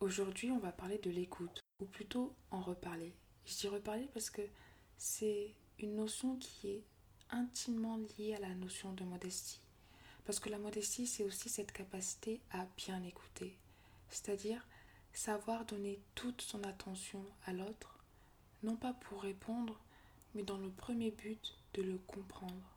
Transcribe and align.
Aujourd'hui, 0.00 0.50
on 0.50 0.58
va 0.58 0.72
parler 0.72 0.96
de 0.96 1.10
l'écoute, 1.10 1.60
ou 1.78 1.84
plutôt 1.84 2.34
en 2.50 2.62
reparler. 2.62 3.14
Je 3.44 3.54
dis 3.54 3.68
reparler 3.68 4.08
parce 4.14 4.30
que 4.30 4.40
c'est 4.96 5.54
une 5.78 5.94
notion 5.94 6.36
qui 6.36 6.70
est 6.70 6.84
intimement 7.28 7.98
liée 7.98 8.34
à 8.34 8.40
la 8.40 8.54
notion 8.54 8.94
de 8.94 9.04
modestie. 9.04 9.60
Parce 10.24 10.40
que 10.40 10.48
la 10.48 10.58
modestie, 10.58 11.06
c'est 11.06 11.24
aussi 11.24 11.50
cette 11.50 11.72
capacité 11.72 12.40
à 12.50 12.66
bien 12.78 13.02
écouter. 13.02 13.58
C'est-à-dire 14.08 14.66
savoir 15.12 15.66
donner 15.66 16.00
toute 16.14 16.40
son 16.40 16.64
attention 16.64 17.22
à 17.44 17.52
l'autre, 17.52 18.02
non 18.62 18.76
pas 18.76 18.94
pour 18.94 19.20
répondre, 19.20 19.78
mais 20.34 20.44
dans 20.44 20.56
le 20.56 20.70
premier 20.70 21.10
but 21.10 21.58
de 21.74 21.82
le 21.82 21.98
comprendre. 21.98 22.74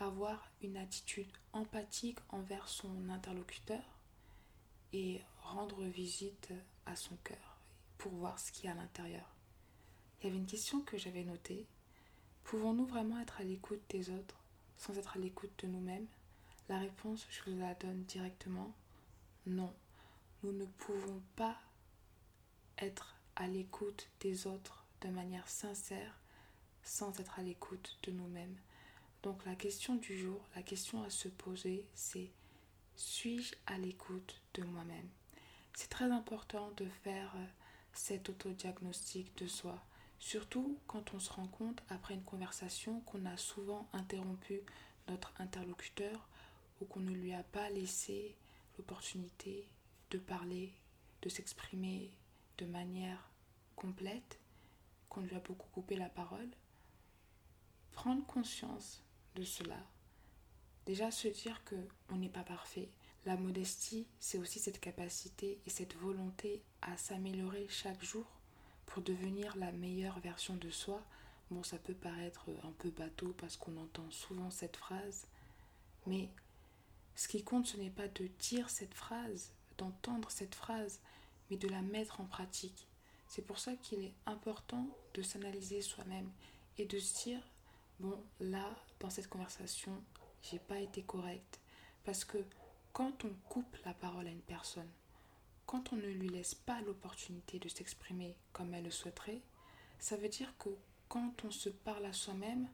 Avoir 0.00 0.50
une 0.60 0.76
attitude 0.76 1.30
empathique 1.52 2.18
envers 2.30 2.68
son 2.68 3.10
interlocuteur 3.10 3.97
et 4.92 5.20
rendre 5.42 5.82
visite 5.84 6.50
à 6.86 6.96
son 6.96 7.16
cœur 7.24 7.58
pour 7.98 8.12
voir 8.12 8.38
ce 8.38 8.52
qu'il 8.52 8.66
y 8.66 8.68
a 8.68 8.72
à 8.72 8.76
l'intérieur. 8.76 9.26
Il 10.20 10.26
y 10.26 10.28
avait 10.28 10.38
une 10.38 10.46
question 10.46 10.80
que 10.80 10.98
j'avais 10.98 11.24
notée. 11.24 11.66
Pouvons-nous 12.44 12.86
vraiment 12.86 13.20
être 13.20 13.40
à 13.40 13.44
l'écoute 13.44 13.82
des 13.90 14.10
autres 14.10 14.36
sans 14.76 14.96
être 14.96 15.16
à 15.16 15.20
l'écoute 15.20 15.52
de 15.62 15.68
nous-mêmes? 15.68 16.06
La 16.68 16.78
réponse, 16.78 17.26
je 17.30 17.50
vous 17.50 17.58
la 17.58 17.74
donne 17.74 18.02
directement. 18.04 18.72
Non, 19.46 19.72
nous 20.42 20.52
ne 20.52 20.64
pouvons 20.64 21.22
pas 21.36 21.56
être 22.78 23.14
à 23.36 23.46
l'écoute 23.46 24.08
des 24.20 24.46
autres 24.46 24.84
de 25.00 25.08
manière 25.08 25.48
sincère 25.48 26.18
sans 26.82 27.18
être 27.20 27.38
à 27.38 27.42
l'écoute 27.42 27.98
de 28.04 28.12
nous-mêmes. 28.12 28.56
Donc 29.22 29.44
la 29.44 29.54
question 29.54 29.96
du 29.96 30.18
jour, 30.18 30.40
la 30.54 30.62
question 30.62 31.02
à 31.02 31.10
se 31.10 31.28
poser, 31.28 31.84
c'est 31.94 32.30
suis-je 32.98 33.54
à 33.66 33.78
l'écoute 33.78 34.42
de 34.54 34.64
moi-même? 34.64 35.08
C'est 35.72 35.88
très 35.88 36.10
important 36.10 36.72
de 36.76 36.84
faire 37.04 37.32
euh, 37.36 37.46
cet 37.92 38.28
autodiagnostic 38.28 39.38
de 39.38 39.46
soi, 39.46 39.80
surtout 40.18 40.80
quand 40.88 41.14
on 41.14 41.20
se 41.20 41.32
rend 41.32 41.46
compte 41.46 41.80
après 41.90 42.14
une 42.14 42.24
conversation 42.24 43.00
qu'on 43.02 43.24
a 43.24 43.36
souvent 43.36 43.88
interrompu 43.92 44.62
notre 45.06 45.32
interlocuteur 45.38 46.28
ou 46.80 46.86
qu'on 46.86 46.98
ne 46.98 47.12
lui 47.12 47.32
a 47.32 47.44
pas 47.44 47.70
laissé 47.70 48.34
l'opportunité 48.76 49.68
de 50.10 50.18
parler, 50.18 50.72
de 51.22 51.28
s'exprimer 51.28 52.10
de 52.58 52.66
manière 52.66 53.30
complète, 53.76 54.40
qu'on 55.08 55.20
lui 55.20 55.36
a 55.36 55.40
beaucoup 55.40 55.68
coupé 55.70 55.94
la 55.94 56.08
parole. 56.08 56.50
Prendre 57.92 58.26
conscience 58.26 59.04
de 59.36 59.44
cela 59.44 59.78
Déjà 60.88 61.10
se 61.10 61.28
dire 61.28 61.62
que 61.64 61.76
on 62.08 62.16
n'est 62.16 62.30
pas 62.30 62.42
parfait. 62.42 62.88
La 63.26 63.36
modestie, 63.36 64.06
c'est 64.20 64.38
aussi 64.38 64.58
cette 64.58 64.80
capacité 64.80 65.60
et 65.66 65.70
cette 65.70 65.94
volonté 65.96 66.62
à 66.80 66.96
s'améliorer 66.96 67.66
chaque 67.68 68.02
jour 68.02 68.24
pour 68.86 69.02
devenir 69.02 69.54
la 69.58 69.70
meilleure 69.70 70.18
version 70.20 70.56
de 70.56 70.70
soi. 70.70 71.04
Bon, 71.50 71.62
ça 71.62 71.76
peut 71.76 71.92
paraître 71.92 72.46
un 72.64 72.72
peu 72.78 72.88
bateau 72.88 73.34
parce 73.36 73.58
qu'on 73.58 73.76
entend 73.76 74.10
souvent 74.10 74.50
cette 74.50 74.78
phrase, 74.78 75.26
mais 76.06 76.30
ce 77.14 77.28
qui 77.28 77.44
compte, 77.44 77.66
ce 77.66 77.76
n'est 77.76 77.90
pas 77.90 78.08
de 78.08 78.26
dire 78.40 78.70
cette 78.70 78.94
phrase, 78.94 79.52
d'entendre 79.76 80.30
cette 80.30 80.54
phrase, 80.54 81.00
mais 81.50 81.58
de 81.58 81.68
la 81.68 81.82
mettre 81.82 82.22
en 82.22 82.24
pratique. 82.24 82.88
C'est 83.26 83.42
pour 83.42 83.58
ça 83.58 83.74
qu'il 83.76 84.02
est 84.04 84.14
important 84.24 84.88
de 85.12 85.20
s'analyser 85.20 85.82
soi-même 85.82 86.30
et 86.78 86.86
de 86.86 86.98
se 86.98 87.24
dire, 87.24 87.42
bon, 88.00 88.18
là, 88.40 88.74
dans 89.00 89.10
cette 89.10 89.28
conversation, 89.28 89.92
j'ai 90.42 90.58
pas 90.58 90.78
été 90.78 91.02
correcte. 91.02 91.60
Parce 92.04 92.24
que 92.24 92.38
quand 92.92 93.24
on 93.24 93.32
coupe 93.48 93.76
la 93.84 93.94
parole 93.94 94.26
à 94.26 94.30
une 94.30 94.40
personne, 94.40 94.90
quand 95.66 95.92
on 95.92 95.96
ne 95.96 96.06
lui 96.06 96.28
laisse 96.28 96.54
pas 96.54 96.80
l'opportunité 96.82 97.58
de 97.58 97.68
s'exprimer 97.68 98.36
comme 98.52 98.72
elle 98.72 98.84
le 98.84 98.90
souhaiterait, 98.90 99.42
ça 99.98 100.16
veut 100.16 100.28
dire 100.28 100.52
que 100.58 100.70
quand 101.08 101.44
on 101.44 101.50
se 101.50 101.68
parle 101.68 102.06
à 102.06 102.12
soi-même, 102.12 102.68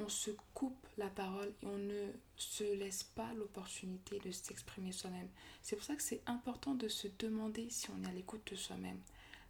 on 0.00 0.08
se 0.08 0.30
coupe 0.54 0.86
la 0.96 1.08
parole 1.08 1.52
et 1.62 1.66
on 1.66 1.78
ne 1.78 2.12
se 2.36 2.64
laisse 2.64 3.02
pas 3.02 3.32
l'opportunité 3.34 4.18
de 4.20 4.30
s'exprimer 4.30 4.92
soi-même. 4.92 5.28
C'est 5.62 5.76
pour 5.76 5.84
ça 5.84 5.94
que 5.94 6.02
c'est 6.02 6.22
important 6.26 6.74
de 6.74 6.88
se 6.88 7.08
demander 7.18 7.68
si 7.70 7.90
on 7.90 8.02
est 8.02 8.08
à 8.08 8.12
l'écoute 8.12 8.50
de 8.50 8.56
soi-même. 8.56 9.00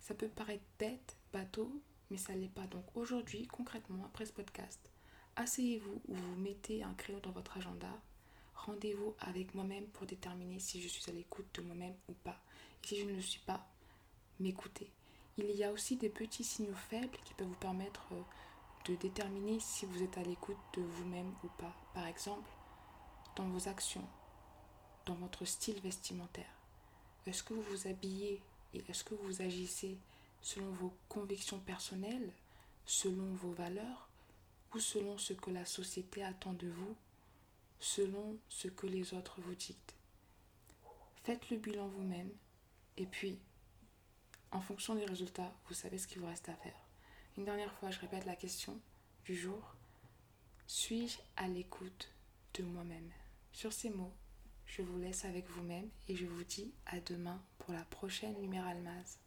Ça 0.00 0.14
peut 0.14 0.28
paraître 0.28 0.64
bête, 0.78 1.16
bateau, 1.32 1.80
mais 2.10 2.16
ça 2.16 2.34
l'est 2.34 2.48
pas. 2.48 2.66
Donc 2.66 2.84
aujourd'hui, 2.94 3.46
concrètement, 3.46 4.04
après 4.04 4.26
ce 4.26 4.32
podcast, 4.32 4.90
Asseyez-vous 5.36 6.02
ou 6.08 6.14
vous 6.14 6.36
mettez 6.36 6.82
un 6.82 6.92
crayon 6.92 7.20
dans 7.22 7.30
votre 7.30 7.56
agenda. 7.56 7.88
Rendez-vous 8.54 9.14
avec 9.18 9.54
moi-même 9.54 9.86
pour 9.86 10.06
déterminer 10.06 10.58
si 10.58 10.82
je 10.82 10.88
suis 10.88 11.08
à 11.10 11.14
l'écoute 11.14 11.46
de 11.54 11.62
moi-même 11.62 11.94
ou 12.08 12.12
pas. 12.12 12.38
Et 12.84 12.86
si 12.86 13.00
je 13.00 13.06
ne 13.06 13.14
le 13.14 13.22
suis 13.22 13.40
pas, 13.40 13.66
m'écouter. 14.40 14.90
Il 15.38 15.50
y 15.52 15.64
a 15.64 15.72
aussi 15.72 15.96
des 15.96 16.10
petits 16.10 16.44
signaux 16.44 16.74
faibles 16.74 17.16
qui 17.24 17.32
peuvent 17.32 17.48
vous 17.48 17.54
permettre 17.54 18.02
euh, 18.12 18.22
de 18.84 18.94
déterminer 18.96 19.58
si 19.58 19.86
vous 19.86 20.02
êtes 20.02 20.18
à 20.18 20.22
l'écoute 20.22 20.58
de 20.74 20.82
vous-même 20.82 21.32
ou 21.42 21.48
pas. 21.58 21.74
Par 21.94 22.06
exemple, 22.06 22.50
dans 23.36 23.48
vos 23.48 23.68
actions, 23.68 24.06
dans 25.06 25.14
votre 25.14 25.46
style 25.46 25.80
vestimentaire. 25.80 26.52
Est-ce 27.26 27.42
que 27.42 27.54
vous 27.54 27.62
vous 27.62 27.88
habillez 27.88 28.42
et 28.74 28.84
est-ce 28.88 29.04
que 29.04 29.14
vous 29.14 29.40
agissez 29.40 29.96
selon 30.42 30.70
vos 30.72 30.92
convictions 31.08 31.60
personnelles, 31.60 32.32
selon 32.84 33.32
vos 33.34 33.52
valeurs? 33.52 34.11
Ou 34.74 34.80
selon 34.80 35.18
ce 35.18 35.32
que 35.32 35.50
la 35.50 35.64
société 35.64 36.22
attend 36.22 36.52
de 36.54 36.68
vous, 36.68 36.96
selon 37.78 38.38
ce 38.48 38.68
que 38.68 38.86
les 38.86 39.14
autres 39.14 39.40
vous 39.40 39.54
dictent. 39.54 39.94
Faites 41.24 41.50
le 41.50 41.56
bilan 41.56 41.88
vous-même 41.88 42.30
et 42.96 43.06
puis, 43.06 43.38
en 44.50 44.60
fonction 44.60 44.94
des 44.94 45.06
résultats, 45.06 45.52
vous 45.68 45.74
savez 45.74 45.98
ce 45.98 46.06
qu'il 46.06 46.20
vous 46.20 46.26
reste 46.26 46.48
à 46.48 46.54
faire. 46.54 46.76
Une 47.38 47.44
dernière 47.44 47.72
fois, 47.74 47.90
je 47.90 48.00
répète 48.00 48.26
la 48.26 48.36
question 48.36 48.78
du 49.24 49.34
jour. 49.34 49.74
Suis-je 50.66 51.18
à 51.36 51.48
l'écoute 51.48 52.10
de 52.54 52.62
moi-même? 52.62 53.10
Sur 53.52 53.72
ces 53.72 53.90
mots, 53.90 54.12
je 54.66 54.82
vous 54.82 54.98
laisse 54.98 55.24
avec 55.24 55.48
vous-même 55.48 55.88
et 56.08 56.16
je 56.16 56.26
vous 56.26 56.44
dis 56.44 56.72
à 56.86 57.00
demain 57.00 57.42
pour 57.58 57.72
la 57.72 57.84
prochaine 57.84 58.38
Lumière 58.40 58.66
Almaz. 58.66 59.18